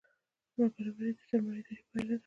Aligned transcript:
نابرابري 0.57 1.11
د 1.17 1.19
سرمایهدارۍ 1.27 1.83
پایله 1.91 2.15
ده. 2.17 2.19